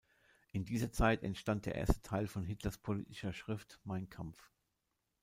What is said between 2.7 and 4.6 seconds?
politischer Schrift Mein Kampf.